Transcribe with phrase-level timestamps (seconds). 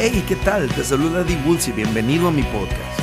[0.00, 0.68] Hey, ¿qué tal?
[0.68, 3.00] Te saluda Di y bienvenido a mi podcast.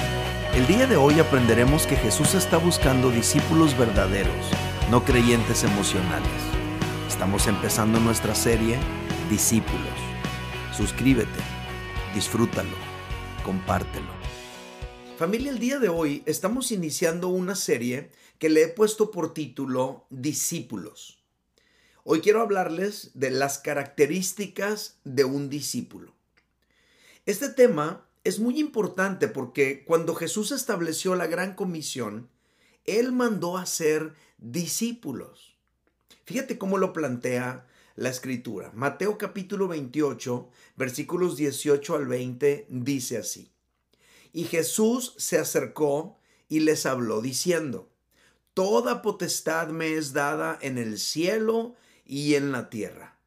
[0.54, 4.33] El día de hoy aprenderemos que Jesús está buscando discípulos verdaderos,
[4.89, 6.31] no creyentes emocionales.
[7.05, 8.78] Estamos empezando nuestra serie
[9.29, 9.81] Discípulos.
[10.71, 11.39] Suscríbete,
[12.13, 12.77] disfrútalo,
[13.43, 14.13] compártelo.
[15.17, 18.09] Familia, el día de hoy estamos iniciando una serie
[18.39, 21.25] que le he puesto por título Discípulos.
[22.07, 26.13] Hoy quiero hablarles de las características de un discípulo.
[27.25, 32.30] Este tema es muy importante porque cuando Jesús estableció la gran comisión,
[32.83, 35.58] Él mandó a ser discípulos.
[36.25, 38.72] Fíjate cómo lo plantea la escritura.
[38.75, 43.49] Mateo capítulo 28, versículos 18 al 20, dice así.
[44.31, 47.89] Y Jesús se acercó y les habló diciendo,
[48.53, 53.17] Toda potestad me es dada en el cielo y en la tierra.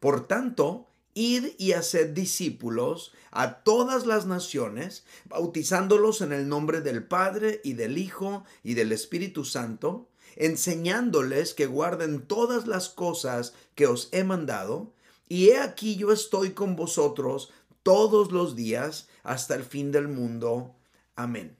[0.00, 7.04] Por tanto, id y haced discípulos a todas las naciones, bautizándolos en el nombre del
[7.04, 13.86] Padre y del Hijo y del Espíritu Santo, enseñándoles que guarden todas las cosas que
[13.86, 14.92] os he mandado,
[15.28, 17.50] y he aquí yo estoy con vosotros
[17.82, 20.76] todos los días hasta el fin del mundo.
[21.14, 21.56] Amén.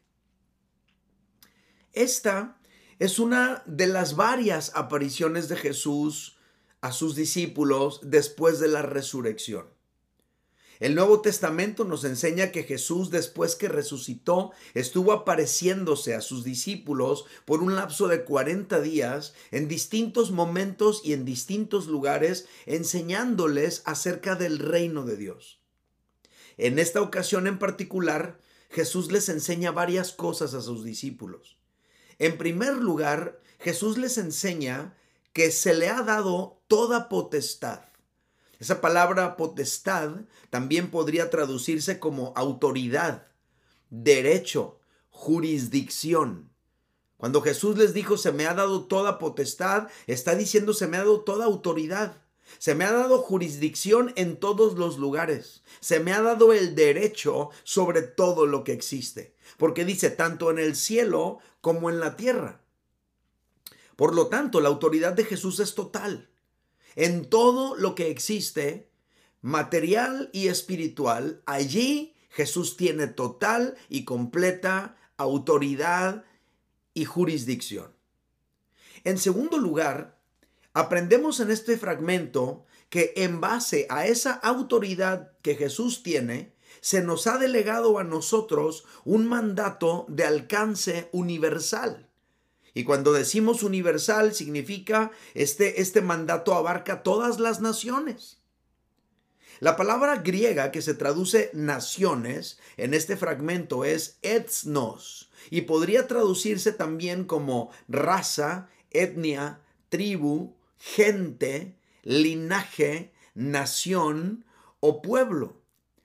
[1.92, 2.58] Esta
[2.98, 6.35] es una de las varias apariciones de Jesús
[6.80, 9.66] a sus discípulos después de la resurrección.
[10.78, 17.24] El Nuevo Testamento nos enseña que Jesús después que resucitó estuvo apareciéndose a sus discípulos
[17.46, 24.34] por un lapso de 40 días en distintos momentos y en distintos lugares enseñándoles acerca
[24.34, 25.60] del reino de Dios.
[26.58, 28.38] En esta ocasión en particular,
[28.68, 31.56] Jesús les enseña varias cosas a sus discípulos.
[32.18, 34.94] En primer lugar, Jesús les enseña
[35.36, 37.80] que se le ha dado toda potestad.
[38.58, 43.26] Esa palabra potestad también podría traducirse como autoridad,
[43.90, 46.50] derecho, jurisdicción.
[47.18, 51.00] Cuando Jesús les dijo se me ha dado toda potestad, está diciendo se me ha
[51.00, 52.16] dado toda autoridad.
[52.56, 55.64] Se me ha dado jurisdicción en todos los lugares.
[55.80, 59.34] Se me ha dado el derecho sobre todo lo que existe.
[59.58, 62.62] Porque dice tanto en el cielo como en la tierra.
[63.96, 66.30] Por lo tanto, la autoridad de Jesús es total.
[66.94, 68.90] En todo lo que existe,
[69.40, 76.24] material y espiritual, allí Jesús tiene total y completa autoridad
[76.94, 77.92] y jurisdicción.
[79.04, 80.16] En segundo lugar,
[80.76, 86.52] Aprendemos en este fragmento que en base a esa autoridad que Jesús tiene,
[86.82, 92.05] se nos ha delegado a nosotros un mandato de alcance universal.
[92.76, 98.42] Y cuando decimos universal significa este, este mandato abarca todas las naciones.
[99.60, 106.70] La palabra griega que se traduce naciones en este fragmento es ethnos y podría traducirse
[106.70, 114.44] también como raza, etnia, tribu, gente, linaje, nación
[114.80, 115.62] o pueblo.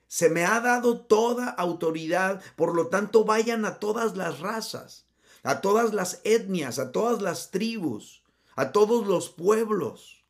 [0.08, 5.04] Se me ha dado toda autoridad, por lo tanto vayan a todas las razas,
[5.42, 8.22] a todas las etnias, a todas las tribus,
[8.56, 10.22] a todos los pueblos.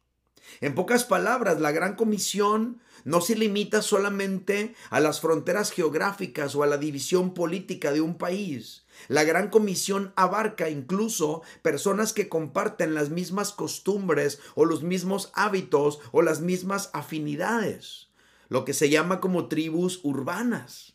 [0.61, 6.63] En pocas palabras, la gran comisión no se limita solamente a las fronteras geográficas o
[6.63, 8.85] a la división política de un país.
[9.09, 16.01] La gran comisión abarca incluso personas que comparten las mismas costumbres o los mismos hábitos
[16.13, 18.09] o las mismas afinidades,
[18.49, 20.92] lo que se llama como tribus urbanas.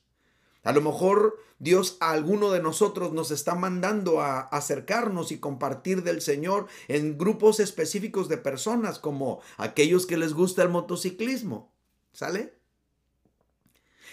[0.68, 6.04] A lo mejor Dios a alguno de nosotros nos está mandando a acercarnos y compartir
[6.04, 11.72] del Señor en grupos específicos de personas como aquellos que les gusta el motociclismo.
[12.12, 12.58] ¿Sale?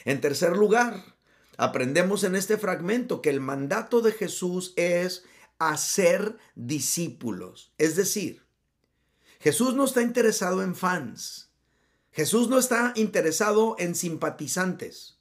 [0.05, 1.15] En tercer lugar,
[1.57, 5.25] Aprendemos en este fragmento que el mandato de Jesús es
[5.59, 7.73] hacer discípulos.
[7.79, 8.45] Es decir,
[9.39, 11.53] Jesús no está interesado en fans.
[12.11, 15.19] Jesús no está interesado en simpatizantes.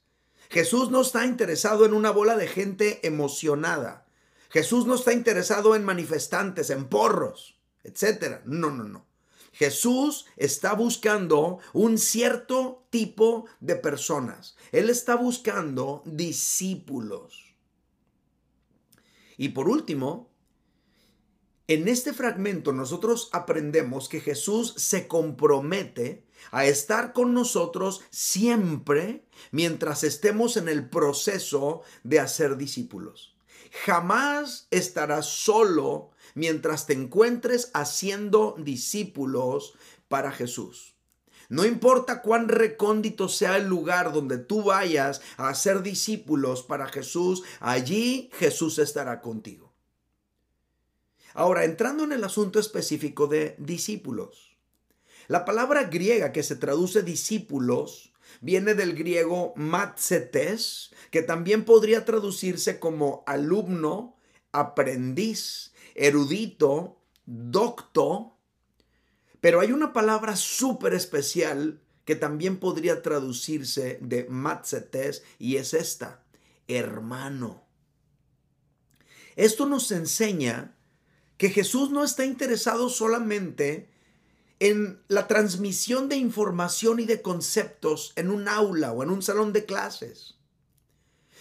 [0.50, 4.06] Jesús no está interesado en una bola de gente emocionada.
[4.50, 8.40] Jesús no está interesado en manifestantes, en porros, etc.
[8.44, 9.06] No, no, no.
[9.52, 14.56] Jesús está buscando un cierto tipo de personas.
[14.72, 17.54] Él está buscando discípulos.
[19.36, 20.30] Y por último,
[21.66, 30.04] en este fragmento nosotros aprendemos que Jesús se compromete a estar con nosotros siempre mientras
[30.04, 33.34] estemos en el proceso de hacer discípulos.
[33.84, 39.74] Jamás estarás solo mientras te encuentres haciendo discípulos
[40.08, 40.94] para Jesús.
[41.48, 47.42] No importa cuán recóndito sea el lugar donde tú vayas a hacer discípulos para Jesús,
[47.60, 49.72] allí Jesús estará contigo.
[51.34, 54.53] Ahora, entrando en el asunto específico de discípulos.
[55.28, 62.78] La palabra griega que se traduce discípulos viene del griego matzetes, que también podría traducirse
[62.78, 64.16] como alumno,
[64.52, 68.36] aprendiz, erudito, docto.
[69.40, 76.22] Pero hay una palabra súper especial que también podría traducirse de matzetes y es esta,
[76.68, 77.64] hermano.
[79.36, 80.76] Esto nos enseña
[81.38, 83.88] que Jesús no está interesado solamente
[84.60, 89.52] en la transmisión de información y de conceptos en un aula o en un salón
[89.52, 90.36] de clases.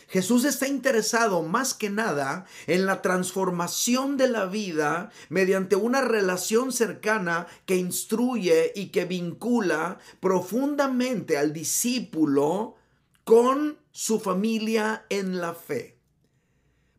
[0.07, 6.71] Jesús está interesado más que nada en la transformación de la vida mediante una relación
[6.71, 12.75] cercana que instruye y que vincula profundamente al discípulo
[13.23, 15.97] con su familia en la fe.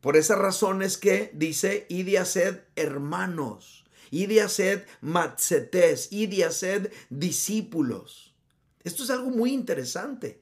[0.01, 3.84] Por esa razón es que dice, y de hacer hermanos,
[4.15, 4.87] y de hacer
[6.11, 6.27] y
[7.11, 8.35] discípulos.
[8.85, 10.41] Esto es algo muy interesante.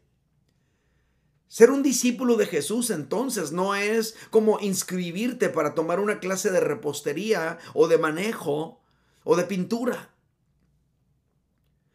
[1.48, 6.60] Ser un discípulo de Jesús entonces no es como inscribirte para tomar una clase de
[6.60, 8.82] repostería o de manejo
[9.24, 10.14] o de pintura.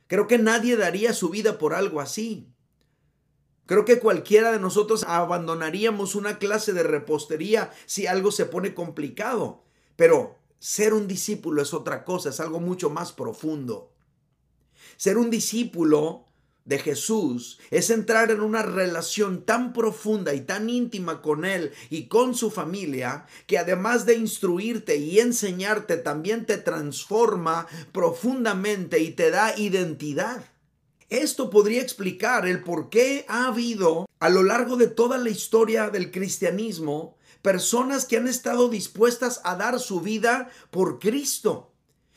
[0.07, 2.51] Creo que nadie daría su vida por algo así.
[3.67, 9.63] Creo que cualquiera de nosotros abandonaríamos una clase de repostería si algo se pone complicado.
[9.95, 13.91] Pero ser un discípulo es otra cosa, es algo mucho más profundo.
[14.97, 16.27] Ser un discípulo
[16.67, 22.07] de Jesús es entrar en una relación tan profunda y tan íntima con Él y
[22.07, 29.31] con su familia que además de instruirte y enseñarte también te transforma profundamente y te
[29.31, 30.43] da identidad.
[31.09, 35.89] Esto podría explicar el por qué ha habido a lo largo de toda la historia
[35.89, 37.16] del cristianismo
[37.47, 41.71] personas que han estado dispuestas a dar su vida por Cristo,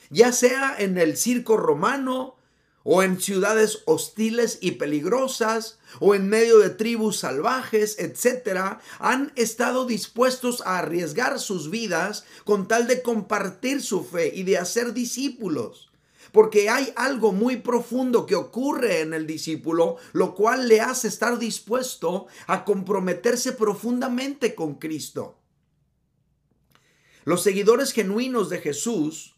[0.08, 2.34] ya sea en el circo romano,
[2.82, 9.86] o en ciudades hostiles y peligrosas, o en medio de tribus salvajes, etcétera, han estado
[9.86, 15.89] dispuestos a arriesgar sus vidas con tal de compartir su fe y de hacer discípulos
[16.32, 21.38] porque hay algo muy profundo que ocurre en el discípulo, lo cual le hace estar
[21.38, 25.38] dispuesto a comprometerse profundamente con Cristo.
[27.24, 29.36] Los seguidores genuinos de Jesús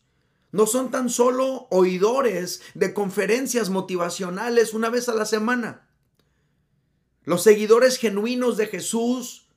[0.53, 5.89] no son tan solo oidores de conferencias motivacionales una vez a la semana.
[7.25, 9.49] Los seguidores genuinos de Jesús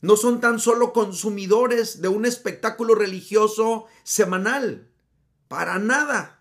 [0.00, 4.90] no son tan solo consumidores de un espectáculo religioso semanal.
[5.48, 6.33] Para nada.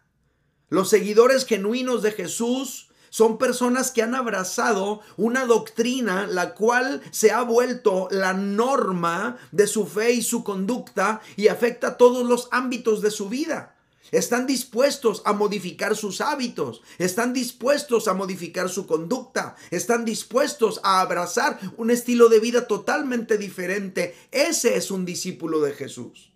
[0.73, 7.29] Los seguidores genuinos de Jesús son personas que han abrazado una doctrina la cual se
[7.29, 13.03] ha vuelto la norma de su fe y su conducta y afecta todos los ámbitos
[13.03, 13.75] de su vida.
[14.09, 21.01] Están dispuestos a modificar sus hábitos, están dispuestos a modificar su conducta, están dispuestos a
[21.01, 24.15] abrazar un estilo de vida totalmente diferente.
[24.31, 26.33] Ese es un discípulo de Jesús.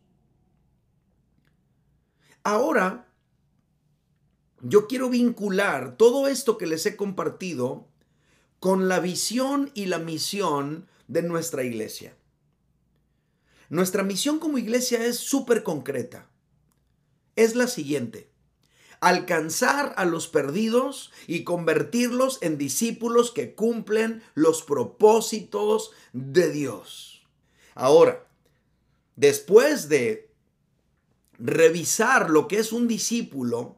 [2.44, 3.07] Ahora,
[4.62, 7.88] yo quiero vincular todo esto que les he compartido
[8.60, 12.16] con la visión y la misión de nuestra iglesia.
[13.70, 16.30] Nuestra misión como iglesia es súper concreta.
[17.36, 18.30] Es la siguiente.
[19.00, 27.22] Alcanzar a los perdidos y convertirlos en discípulos que cumplen los propósitos de Dios.
[27.76, 28.26] Ahora,
[29.16, 30.32] después de
[31.38, 33.77] revisar lo que es un discípulo,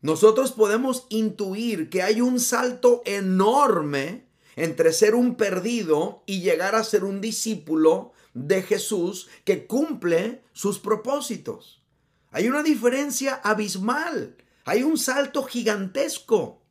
[0.00, 6.84] nosotros podemos intuir que hay un salto enorme entre ser un perdido y llegar a
[6.84, 11.82] ser un discípulo de Jesús que cumple sus propósitos.
[12.30, 16.62] Hay una diferencia abismal, hay un salto gigantesco.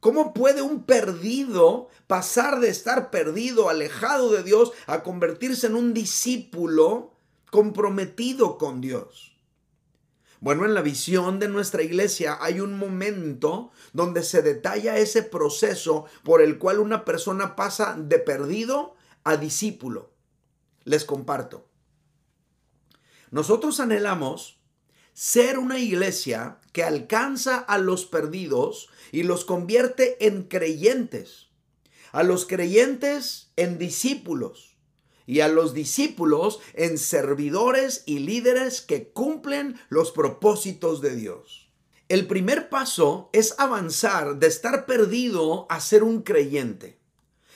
[0.00, 5.92] ¿Cómo puede un perdido pasar de estar perdido, alejado de Dios, a convertirse en un
[5.92, 7.14] discípulo
[7.50, 9.27] comprometido con Dios?
[10.40, 16.04] Bueno, en la visión de nuestra iglesia hay un momento donde se detalla ese proceso
[16.22, 20.12] por el cual una persona pasa de perdido a discípulo.
[20.84, 21.66] Les comparto.
[23.30, 24.60] Nosotros anhelamos
[25.12, 31.48] ser una iglesia que alcanza a los perdidos y los convierte en creyentes,
[32.12, 34.67] a los creyentes en discípulos
[35.28, 41.68] y a los discípulos en servidores y líderes que cumplen los propósitos de Dios.
[42.08, 46.98] El primer paso es avanzar de estar perdido a ser un creyente.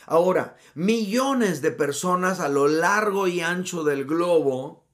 [0.05, 4.85] Ahora, millones de personas a lo largo y ancho del globo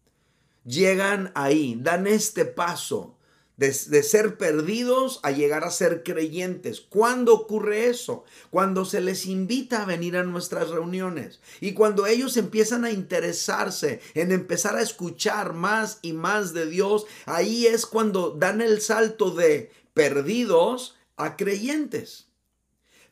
[0.65, 3.18] llegan ahí, dan este paso
[3.59, 6.81] de, ser perdidos a llegar a ser creyentes.
[6.81, 8.25] ¿Cuándo ocurre eso?
[8.51, 14.01] Cuando se les invita a venir a nuestras reuniones y cuando ellos empiezan a interesarse
[14.15, 19.33] en empezar a escuchar más y más de Dios, ahí es cuando dan el salto
[19.33, 22.28] de perdidos a creyentes.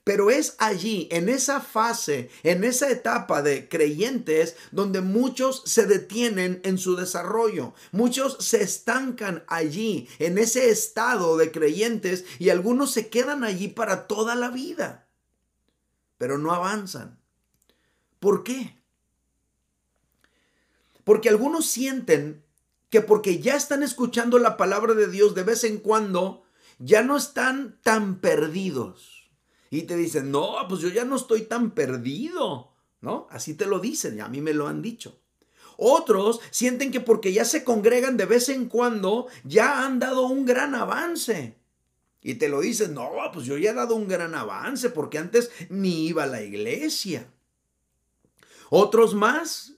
[0.06, 6.60] Pero es allí, en esa fase, en esa etapa de creyentes, donde muchos se detienen
[6.62, 7.75] en su desarrollo.
[7.90, 14.06] Muchos se estancan allí, en ese estado de creyentes, y algunos se quedan allí para
[14.06, 15.08] toda la vida.
[16.18, 17.18] Pero no avanzan.
[18.20, 18.80] ¿Por qué?
[21.02, 22.44] Porque algunos sienten
[22.90, 26.44] que porque ya están escuchando la palabra de Dios de vez en cuando,
[26.78, 29.15] ya no están tan perdidos
[29.70, 33.26] y te dicen, no, pues yo ya no estoy tan perdido, ¿no?
[33.30, 35.20] Así te lo dicen y a mí me lo han dicho.
[35.76, 40.46] Otros sienten que porque ya se congregan de vez en cuando, ya han dado un
[40.46, 41.58] gran avance.
[42.23, 45.50] Y te lo dicen, no, pues yo ya he dado un gran avance porque antes
[45.68, 47.30] ni iba a la iglesia.
[48.70, 49.75] Otros más,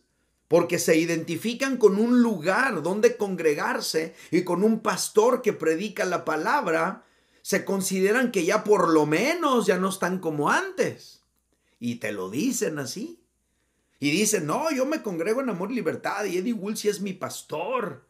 [0.47, 6.25] porque se identifican con un lugar donde congregarse y con un pastor que predica la
[6.25, 7.05] palabra
[7.49, 11.23] se consideran que ya por lo menos ya no están como antes.
[11.81, 13.23] Y te lo dicen así.
[13.99, 17.15] Y dicen, no, yo me congrego en amor y libertad y Eddie Woolsey es mi
[17.15, 18.05] pastor.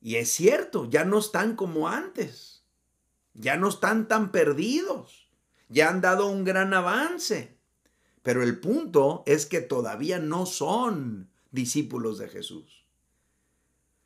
[0.00, 2.62] Y es cierto, ya no están como antes.
[3.34, 5.28] Ya no están tan perdidos.
[5.68, 7.58] Ya han dado un gran avance.
[8.22, 12.84] Pero el punto es que todavía no son discípulos de Jesús.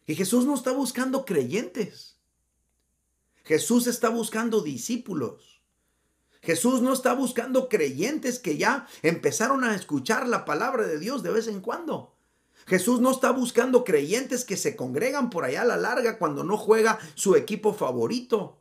[0.07, 2.14] Y Jesús no está buscando creyentes.
[3.45, 5.61] Jesús está buscando discípulos.
[6.43, 11.31] Jesús no está buscando creyentes que ya empezaron a escuchar la palabra de Dios de
[11.31, 12.15] vez en cuando.
[12.67, 16.57] Jesús no está buscando creyentes que se congregan por allá a la larga cuando no
[16.57, 18.61] juega su equipo favorito.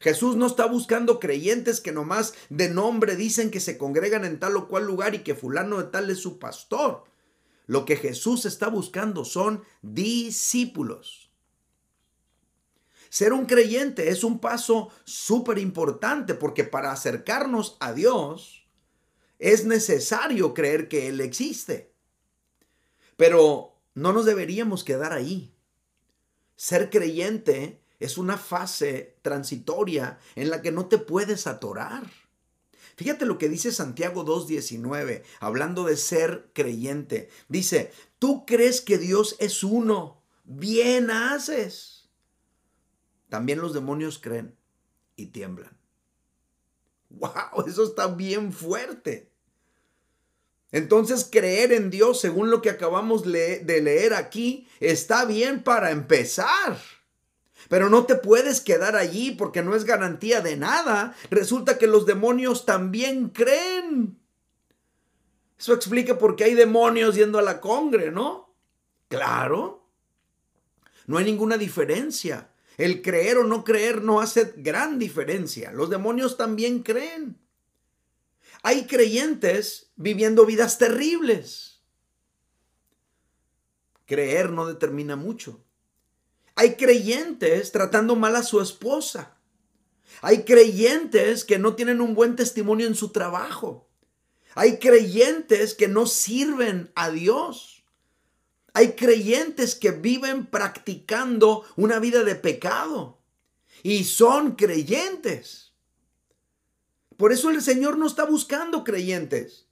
[0.00, 4.56] Jesús no está buscando creyentes que nomás de nombre dicen que se congregan en tal
[4.56, 7.04] o cual lugar y que fulano de tal es su pastor.
[7.66, 11.23] Lo que Jesús está buscando son discípulos.
[13.14, 18.66] Ser un creyente es un paso súper importante porque para acercarnos a Dios
[19.38, 21.92] es necesario creer que Él existe.
[23.16, 25.54] Pero no nos deberíamos quedar ahí.
[26.56, 32.10] Ser creyente es una fase transitoria en la que no te puedes atorar.
[32.96, 37.28] Fíjate lo que dice Santiago 2.19, hablando de ser creyente.
[37.48, 41.93] Dice, tú crees que Dios es uno, bien haces.
[43.34, 44.54] También los demonios creen
[45.16, 45.76] y tiemblan.
[47.10, 47.66] ¡Wow!
[47.66, 49.28] Eso está bien fuerte.
[50.70, 56.78] Entonces creer en Dios, según lo que acabamos de leer aquí, está bien para empezar.
[57.68, 61.16] Pero no te puedes quedar allí porque no es garantía de nada.
[61.28, 64.16] Resulta que los demonios también creen.
[65.58, 68.54] Eso explica por qué hay demonios yendo a la congre, ¿no?
[69.08, 69.88] Claro.
[71.08, 72.53] No hay ninguna diferencia.
[72.76, 75.72] El creer o no creer no hace gran diferencia.
[75.72, 77.38] Los demonios también creen.
[78.62, 81.82] Hay creyentes viviendo vidas terribles.
[84.06, 85.64] Creer no determina mucho.
[86.56, 89.38] Hay creyentes tratando mal a su esposa.
[90.20, 93.88] Hay creyentes que no tienen un buen testimonio en su trabajo.
[94.54, 97.73] Hay creyentes que no sirven a Dios.
[98.74, 103.20] Hay creyentes que viven practicando una vida de pecado
[103.84, 105.72] y son creyentes.
[107.16, 109.68] Por eso el Señor no está buscando creyentes.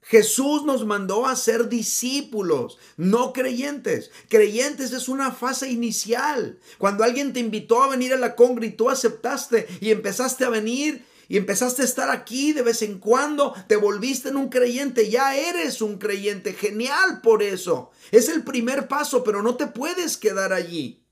[0.00, 4.10] Jesús nos mandó a ser discípulos, no creyentes.
[4.30, 6.58] Creyentes es una fase inicial.
[6.78, 10.48] Cuando alguien te invitó a venir a la congre y tú aceptaste y empezaste a
[10.48, 15.10] venir, y empezaste a estar aquí de vez en cuando, te volviste en un creyente,
[15.10, 17.90] ya eres un creyente, genial por eso.
[18.10, 21.04] Es el primer paso, pero no te puedes quedar allí.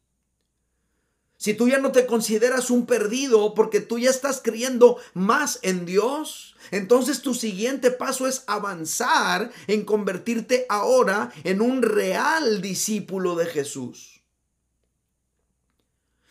[1.37, 5.85] Si tú ya no te consideras un perdido porque tú ya estás creyendo más en
[5.85, 13.45] Dios, entonces tu siguiente paso es avanzar en convertirte ahora en un real discípulo de
[13.45, 14.23] Jesús.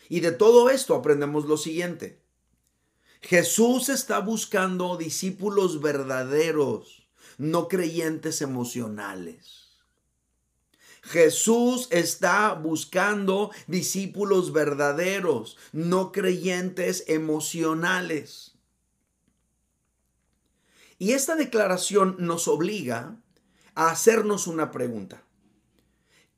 [0.08, 2.25] Y de todo esto aprendemos lo siguiente.
[3.22, 7.08] Jesús está buscando discípulos verdaderos,
[7.38, 9.66] no creyentes emocionales.
[11.02, 18.56] Jesús está buscando discípulos verdaderos, no creyentes emocionales.
[20.98, 23.16] Y esta declaración nos obliga
[23.74, 25.22] a hacernos una pregunta.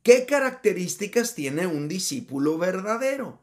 [0.03, 3.41] ¿Qué características tiene un discípulo verdadero?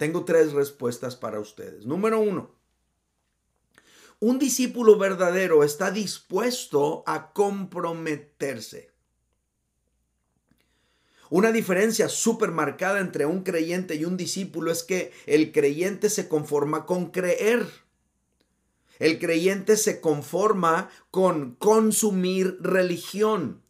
[0.00, 1.84] Tengo tres respuestas para ustedes.
[1.84, 2.54] Número uno,
[4.18, 8.92] un discípulo verdadero está dispuesto a comprometerse.
[11.28, 16.28] Una diferencia súper marcada entre un creyente y un discípulo es que el creyente se
[16.28, 17.66] conforma con creer.
[19.00, 23.62] El creyente se conforma con consumir religión.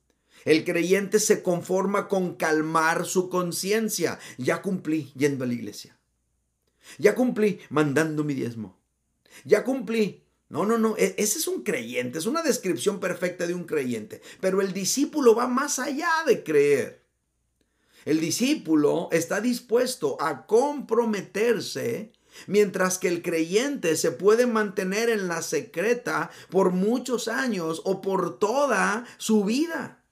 [0.44, 4.20] El creyente se conforma con calmar su conciencia.
[4.38, 5.99] Ya cumplí yendo a la iglesia.
[6.98, 8.78] Ya cumplí mandando mi diezmo.
[9.44, 10.24] Ya cumplí.
[10.48, 10.96] No, no, no.
[10.96, 12.18] E-, ese es un creyente.
[12.18, 14.20] Es una descripción perfecta de un creyente.
[14.40, 17.04] Pero el discípulo va más allá de creer.
[18.04, 22.12] El discípulo está dispuesto a comprometerse
[22.46, 28.38] Mientras que el creyente se puede mantener en la secreta por muchos años o por
[28.38, 30.02] toda su vida.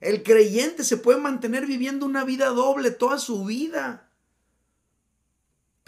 [0.00, 4.07] El creyente se puede mantener viviendo una vida doble toda su vida.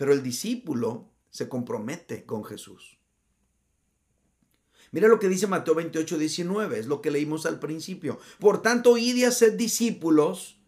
[0.00, 2.96] Pero el discípulo se compromete con Jesús.
[4.92, 8.18] Mira lo que dice Mateo 28, 19, es lo que leímos al principio.
[8.38, 10.58] Por tanto, id y haced discípulos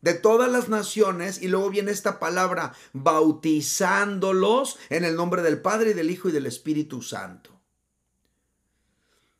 [0.00, 5.90] de todas las naciones y luego viene esta palabra bautizándolos en el nombre del Padre
[5.90, 7.60] y del Hijo y del Espíritu Santo.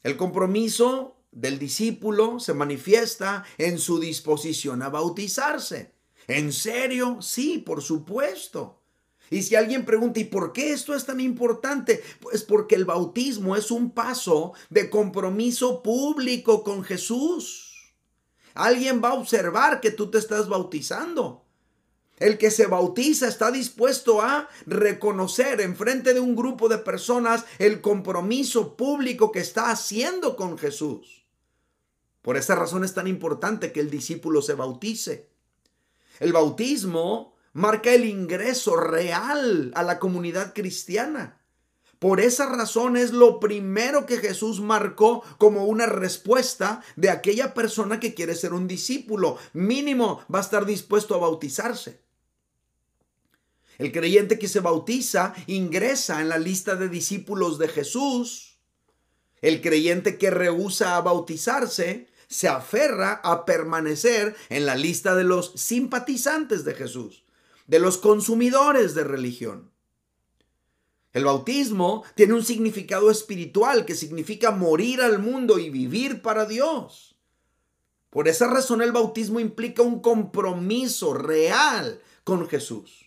[0.03, 5.95] El compromiso del discípulo se manifiesta en su disposición a bautizarse.
[6.27, 7.23] ¿En serio?
[7.23, 8.78] Sí, por supuesto.
[9.31, 12.03] Y si alguien pregunta, ¿y por qué esto es tan importante?
[12.21, 17.95] Pues porque el bautismo es un paso de compromiso público con Jesús.
[18.55, 21.45] Alguien va a observar que tú te estás bautizando.
[22.19, 27.45] El que se bautiza está dispuesto a reconocer en frente de un grupo de personas
[27.59, 31.25] el compromiso público que está haciendo con Jesús.
[32.23, 35.29] Por esa razón es tan importante que el discípulo se bautice.
[36.19, 41.39] El bautismo marca el ingreso real a la comunidad cristiana.
[41.99, 47.99] Por esa razón es lo primero que Jesús marcó como una respuesta de aquella persona
[47.99, 49.37] que quiere ser un discípulo.
[49.53, 52.01] Mínimo va a estar dispuesto a bautizarse.
[53.79, 58.59] El creyente que se bautiza ingresa en la lista de discípulos de Jesús.
[59.41, 65.53] El creyente que rehúsa a bautizarse se aferra a permanecer en la lista de los
[65.55, 67.25] simpatizantes de Jesús,
[67.69, 69.71] de los consumidores de religión.
[71.13, 77.17] El bautismo tiene un significado espiritual que significa morir al mundo y vivir para Dios.
[78.11, 83.07] Por esa razón el bautismo implica un compromiso real con Jesús.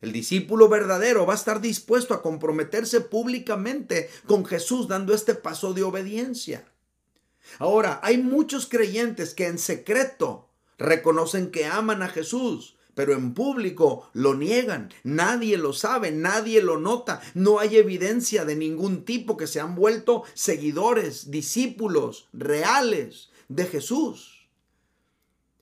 [0.00, 5.74] El discípulo verdadero va a estar dispuesto a comprometerse públicamente con Jesús dando este paso
[5.74, 6.66] de obediencia.
[7.58, 10.48] Ahora, hay muchos creyentes que en secreto
[10.78, 14.92] reconocen que aman a Jesús, pero en público lo niegan.
[15.04, 17.22] Nadie lo sabe, nadie lo nota.
[17.32, 24.50] No hay evidencia de ningún tipo que se han vuelto seguidores, discípulos reales de Jesús.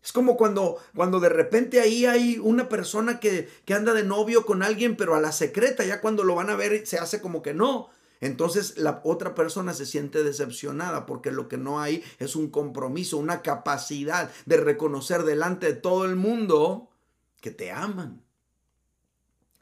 [0.02, 4.44] Es como cuando, cuando de repente ahí hay una persona que, que anda de novio
[4.44, 7.40] con alguien, pero a la secreta, ya cuando lo van a ver se hace como
[7.40, 7.88] que no.
[8.20, 13.16] Entonces la otra persona se siente decepcionada porque lo que no hay es un compromiso,
[13.16, 16.87] una capacidad de reconocer delante de todo el mundo
[17.40, 18.22] que te aman.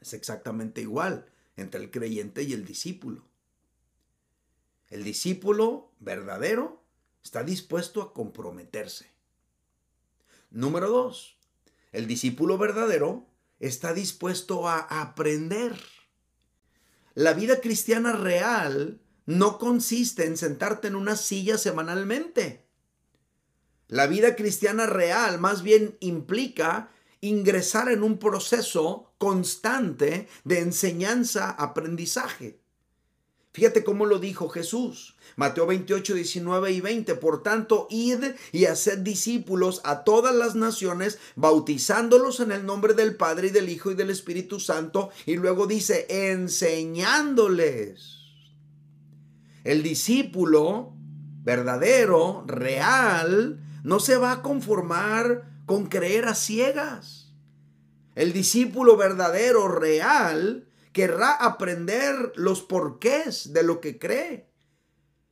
[0.01, 3.25] Es exactamente igual entre el creyente y el discípulo.
[4.89, 6.83] El discípulo verdadero
[7.23, 9.11] está dispuesto a comprometerse.
[10.49, 11.37] Número dos,
[11.91, 13.27] el discípulo verdadero
[13.59, 15.77] está dispuesto a aprender.
[17.15, 22.65] La vida cristiana real no consiste en sentarte en una silla semanalmente.
[23.87, 32.59] La vida cristiana real más bien implica ingresar en un proceso constante de enseñanza-aprendizaje.
[33.57, 35.15] Fíjate cómo lo dijo Jesús.
[35.35, 37.15] Mateo 28, 19 y 20.
[37.15, 43.15] Por tanto, id y haced discípulos a todas las naciones, bautizándolos en el nombre del
[43.15, 45.09] Padre y del Hijo y del Espíritu Santo.
[45.25, 48.19] Y luego dice, enseñándoles.
[49.63, 50.93] El discípulo
[51.43, 57.33] verdadero, real, no se va a conformar con creer a ciegas.
[58.15, 64.49] El discípulo verdadero, real, querrá aprender los porqués de lo que cree.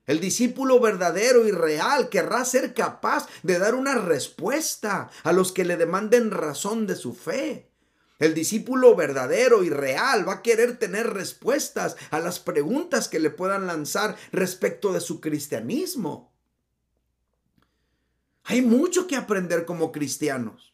[0.05, 5.65] El discípulo verdadero y real querrá ser capaz de dar una respuesta a los que
[5.65, 7.71] le demanden razón de su fe.
[8.19, 13.29] El discípulo verdadero y real va a querer tener respuestas a las preguntas que le
[13.29, 16.34] puedan lanzar respecto de su cristianismo.
[18.45, 20.73] Hay mucho que aprender como cristianos.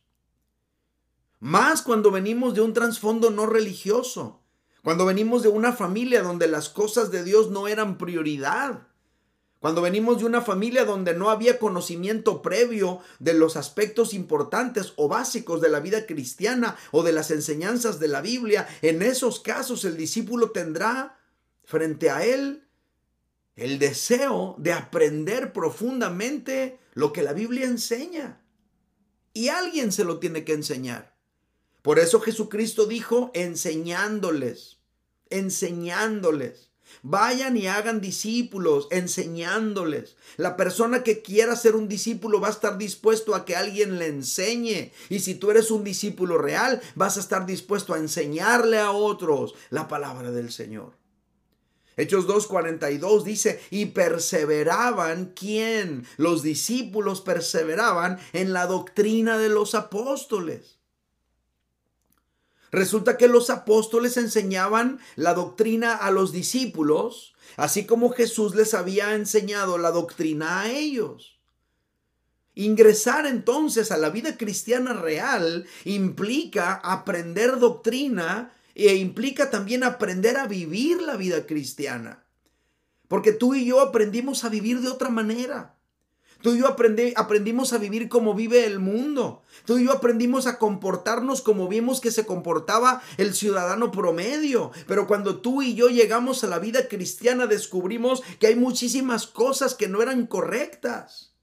[1.39, 4.41] Más cuando venimos de un trasfondo no religioso,
[4.83, 8.87] cuando venimos de una familia donde las cosas de Dios no eran prioridad.
[9.59, 15.07] Cuando venimos de una familia donde no había conocimiento previo de los aspectos importantes o
[15.07, 19.85] básicos de la vida cristiana o de las enseñanzas de la Biblia, en esos casos
[19.85, 21.19] el discípulo tendrá
[21.63, 22.67] frente a él
[23.55, 28.41] el deseo de aprender profundamente lo que la Biblia enseña.
[29.33, 31.15] Y alguien se lo tiene que enseñar.
[31.81, 34.77] Por eso Jesucristo dijo enseñándoles,
[35.29, 36.69] enseñándoles.
[37.03, 40.17] Vayan y hagan discípulos, enseñándoles.
[40.35, 44.07] La persona que quiera ser un discípulo va a estar dispuesto a que alguien le
[44.07, 44.91] enseñe.
[45.09, 49.55] Y si tú eres un discípulo real, vas a estar dispuesto a enseñarle a otros
[49.69, 51.00] la palabra del Señor.
[52.01, 56.07] Hechos 2.42 dice, y perseveraban, ¿quién?
[56.17, 60.79] Los discípulos perseveraban en la doctrina de los apóstoles.
[62.71, 69.13] Resulta que los apóstoles enseñaban la doctrina a los discípulos, así como Jesús les había
[69.13, 71.37] enseñado la doctrina a ellos.
[72.55, 80.47] Ingresar entonces a la vida cristiana real implica aprender doctrina e implica también aprender a
[80.47, 82.23] vivir la vida cristiana.
[83.07, 85.75] Porque tú y yo aprendimos a vivir de otra manera.
[86.41, 89.43] Tú y yo aprendimos a vivir como vive el mundo.
[89.65, 94.71] Tú y yo aprendimos a comportarnos como vimos que se comportaba el ciudadano promedio.
[94.87, 99.75] Pero cuando tú y yo llegamos a la vida cristiana descubrimos que hay muchísimas cosas
[99.75, 101.33] que no eran correctas.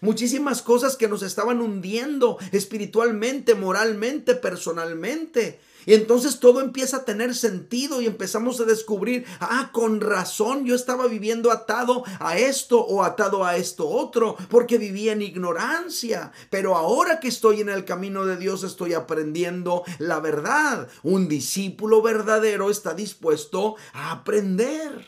[0.00, 5.60] Muchísimas cosas que nos estaban hundiendo espiritualmente, moralmente, personalmente.
[5.86, 10.74] Y entonces todo empieza a tener sentido y empezamos a descubrir, ah, con razón yo
[10.74, 16.32] estaba viviendo atado a esto o atado a esto otro, porque vivía en ignorancia.
[16.50, 20.88] Pero ahora que estoy en el camino de Dios estoy aprendiendo la verdad.
[21.02, 25.06] Un discípulo verdadero está dispuesto a aprender.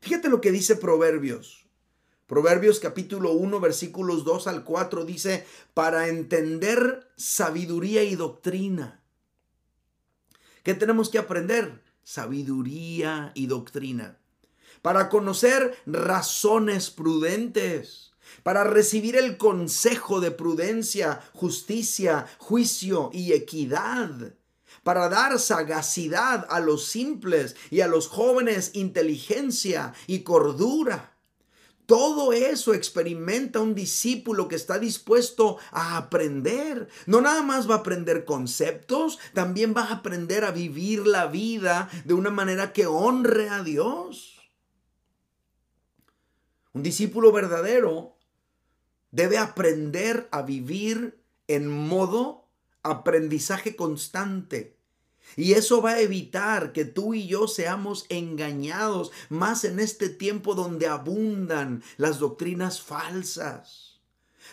[0.00, 1.66] Fíjate lo que dice Proverbios.
[2.26, 8.99] Proverbios capítulo 1 versículos 2 al 4 dice, para entender sabiduría y doctrina
[10.62, 11.82] ¿Qué tenemos que aprender?
[12.02, 14.18] Sabiduría y doctrina.
[14.82, 18.12] Para conocer razones prudentes.
[18.42, 24.34] Para recibir el consejo de prudencia, justicia, juicio y equidad
[24.82, 31.12] para dar sagacidad a los simples y a los jóvenes inteligencia y cordura,
[31.90, 36.86] todo eso experimenta un discípulo que está dispuesto a aprender.
[37.06, 41.90] No nada más va a aprender conceptos, también va a aprender a vivir la vida
[42.04, 44.38] de una manera que honre a Dios.
[46.74, 48.16] Un discípulo verdadero
[49.10, 52.46] debe aprender a vivir en modo
[52.84, 54.79] aprendizaje constante.
[55.36, 60.54] Y eso va a evitar que tú y yo seamos engañados más en este tiempo
[60.54, 64.00] donde abundan las doctrinas falsas,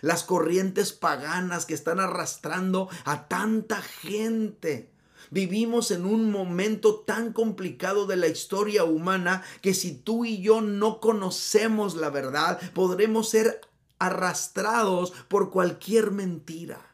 [0.02, 4.92] las corrientes paganas que están arrastrando a tanta gente.
[5.30, 10.62] Vivimos en un momento tan complicado de la historia humana que si tú y yo
[10.62, 13.62] no conocemos la verdad, podremos ser
[14.00, 16.87] arrastrados por cualquier mentira.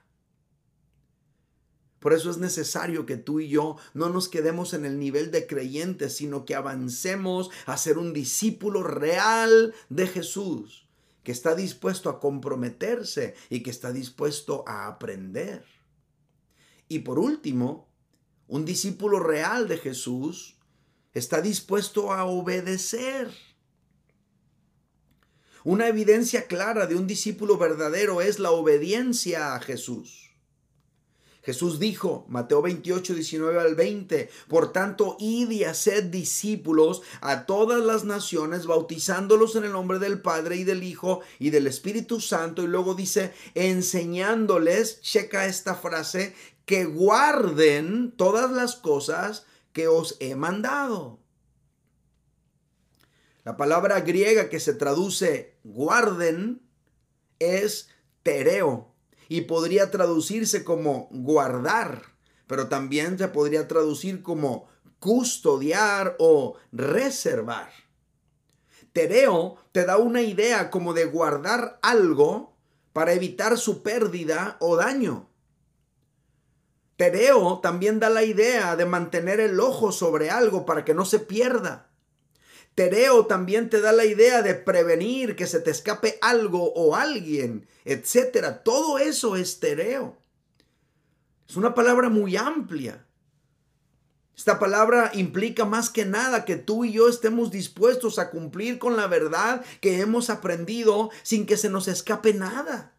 [2.03, 5.47] Por eso es necesario que tú y yo no nos quedemos en el nivel de
[5.47, 10.85] creyentes, sino que avancemos a ser un discípulo real de Jesús,
[11.23, 15.63] que está dispuesto a comprometerse y que está dispuesto a aprender.
[16.89, 17.87] Y por último,
[18.49, 20.57] un discípulo real de Jesús
[21.13, 23.31] está dispuesto a obedecer.
[25.63, 30.32] Una evidencia clara de un discípulo verdadero es la obediencia a Jesús.
[31.43, 37.84] Jesús dijo, Mateo 28, 19 al 20, por tanto, id y haced discípulos a todas
[37.84, 42.63] las naciones, bautizándolos en el nombre del Padre y del Hijo y del Espíritu Santo.
[42.63, 46.34] Y luego dice, enseñándoles, checa esta frase,
[46.65, 51.19] que guarden todas las cosas que os he mandado.
[53.43, 56.62] La palabra griega que se traduce guarden
[57.39, 57.89] es
[58.21, 58.92] tereo
[59.29, 62.03] y podría traducirse como guardar,
[62.47, 64.67] pero también se podría traducir como
[64.99, 67.69] custodiar o reservar.
[68.93, 72.53] Tereo te da una idea como de guardar algo
[72.93, 75.27] para evitar su pérdida o daño.
[76.95, 81.19] Tereo también da la idea de mantener el ojo sobre algo para que no se
[81.19, 81.89] pierda.
[82.75, 87.67] Tereo también te da la idea de prevenir que se te escape algo o alguien,
[87.86, 88.62] etc.
[88.63, 90.17] Todo eso es tereo.
[91.47, 93.05] Es una palabra muy amplia.
[94.36, 98.97] Esta palabra implica más que nada que tú y yo estemos dispuestos a cumplir con
[98.97, 102.92] la verdad que hemos aprendido sin que se nos escape nada.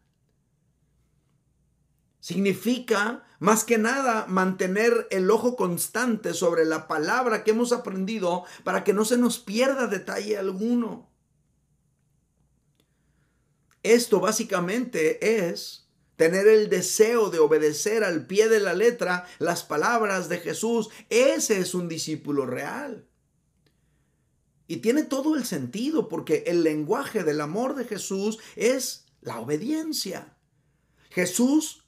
[2.25, 8.83] Significa más que nada mantener el ojo constante sobre la palabra que hemos aprendido para
[8.83, 11.07] que no se nos pierda detalle alguno.
[13.83, 20.27] Esto básicamente es tener el deseo de obedecer al pie de la letra las palabras
[20.27, 20.89] de Jesús.
[21.11, 23.07] Ese es un discípulo real.
[24.65, 30.35] Y tiene todo el sentido porque el lenguaje del amor de Jesús es la obediencia.
[31.11, 31.84] Jesús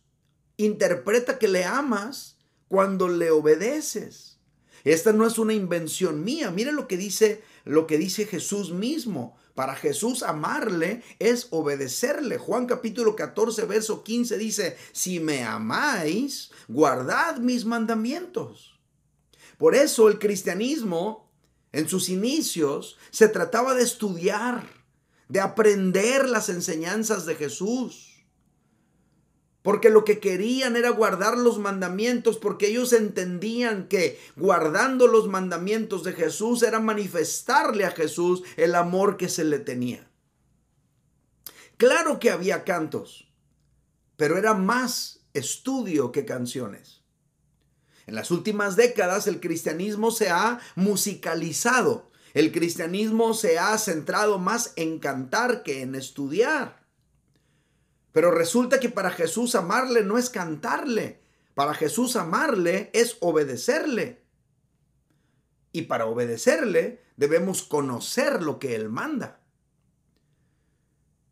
[0.57, 4.39] interpreta que le amas cuando le obedeces.
[4.83, 6.51] Esta no es una invención mía.
[6.51, 9.37] Mire lo que dice lo que dice Jesús mismo.
[9.53, 12.37] Para Jesús amarle es obedecerle.
[12.37, 18.79] Juan capítulo 14, verso 15 dice, si me amáis, guardad mis mandamientos.
[19.57, 21.31] Por eso el cristianismo
[21.71, 24.69] en sus inicios se trataba de estudiar,
[25.27, 28.06] de aprender las enseñanzas de Jesús
[29.61, 36.03] porque lo que querían era guardar los mandamientos, porque ellos entendían que guardando los mandamientos
[36.03, 40.09] de Jesús era manifestarle a Jesús el amor que se le tenía.
[41.77, 43.31] Claro que había cantos,
[44.15, 47.03] pero era más estudio que canciones.
[48.07, 52.09] En las últimas décadas el cristianismo se ha musicalizado.
[52.33, 56.86] El cristianismo se ha centrado más en cantar que en estudiar.
[58.17, 61.21] Pero resulta que para Jesús amarle no es cantarle.
[61.53, 64.23] Para Jesús amarle es obedecerle.
[65.71, 69.43] Y para obedecerle debemos conocer lo que Él manda.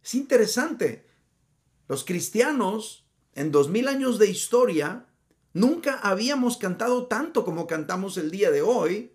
[0.03, 1.07] Es interesante.
[1.87, 5.07] Los cristianos en dos mil años de historia
[5.53, 9.11] nunca habíamos cantado tanto como cantamos el día de hoy,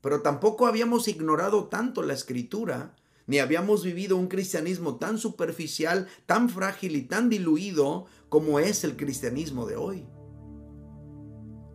[0.00, 2.96] pero tampoco habíamos ignorado tanto la escritura
[3.28, 8.96] ni habíamos vivido un cristianismo tan superficial, tan frágil y tan diluido como es el
[8.96, 10.06] cristianismo de hoy.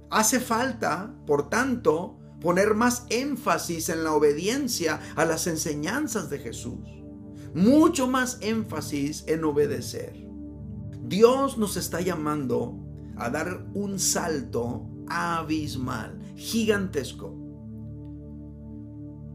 [0.10, 6.90] Hace falta, por tanto, poner más énfasis en la obediencia a las enseñanzas de Jesús.
[7.54, 10.28] Mucho más énfasis en obedecer.
[11.04, 12.80] Dios nos está llamando
[13.16, 17.43] a dar un salto abismal, gigantesco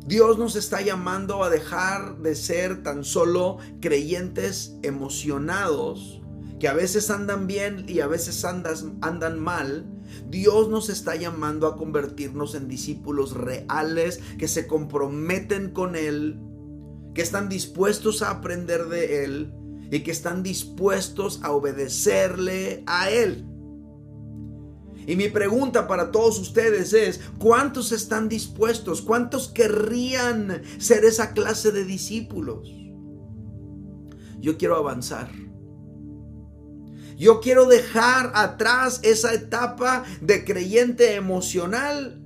[0.09, 6.23] Dios nos está llamando a dejar de ser tan solo creyentes emocionados,
[6.59, 9.87] que a veces andan bien y a veces andan mal.
[10.31, 16.41] Dios nos está llamando a convertirnos en discípulos reales que se comprometen con Él,
[17.15, 19.53] que están dispuestos a aprender de Él
[19.91, 23.45] y que están dispuestos a obedecerle a Él.
[25.09, 29.01] Y mi pregunta para todos ustedes es, ¿cuántos están dispuestos?
[29.01, 32.71] ¿Cuántos querrían ser esa clase de discípulos?
[34.39, 35.31] Yo quiero avanzar.
[37.17, 42.23] Yo quiero dejar atrás esa etapa de creyente emocional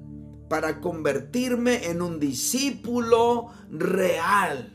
[0.50, 4.71] para convertirme en un discípulo real.